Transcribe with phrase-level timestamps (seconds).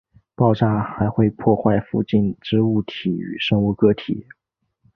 [0.33, 4.25] 爆炸还会破坏附近之物体与生物个体。